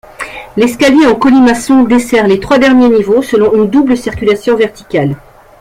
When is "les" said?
2.25-2.39